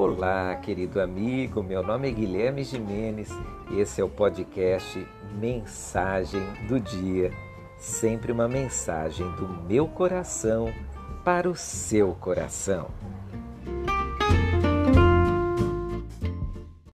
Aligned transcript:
Olá, 0.00 0.54
querido 0.54 1.00
amigo. 1.00 1.60
Meu 1.60 1.82
nome 1.82 2.08
é 2.08 2.12
Guilherme 2.12 2.62
Jimenez 2.62 3.30
e 3.68 3.80
esse 3.80 4.00
é 4.00 4.04
o 4.04 4.08
podcast 4.08 5.04
Mensagem 5.40 6.40
do 6.68 6.78
Dia. 6.78 7.32
Sempre 7.76 8.30
uma 8.30 8.46
mensagem 8.46 9.28
do 9.32 9.48
meu 9.64 9.88
coração 9.88 10.72
para 11.24 11.50
o 11.50 11.56
seu 11.56 12.14
coração. 12.14 12.86